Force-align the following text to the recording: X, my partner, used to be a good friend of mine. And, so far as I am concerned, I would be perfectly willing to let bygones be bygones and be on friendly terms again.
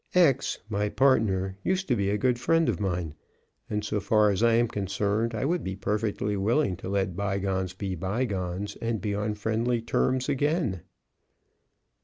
X, 0.15 0.57
my 0.67 0.89
partner, 0.89 1.57
used 1.63 1.87
to 1.87 1.95
be 1.95 2.09
a 2.09 2.17
good 2.17 2.39
friend 2.39 2.67
of 2.67 2.79
mine. 2.79 3.13
And, 3.69 3.85
so 3.85 3.99
far 3.99 4.31
as 4.31 4.41
I 4.41 4.53
am 4.55 4.67
concerned, 4.67 5.35
I 5.35 5.45
would 5.45 5.63
be 5.63 5.75
perfectly 5.75 6.35
willing 6.35 6.75
to 6.77 6.89
let 6.89 7.15
bygones 7.15 7.73
be 7.75 7.93
bygones 7.93 8.75
and 8.77 8.99
be 8.99 9.13
on 9.13 9.35
friendly 9.35 9.79
terms 9.79 10.27
again. 10.27 10.81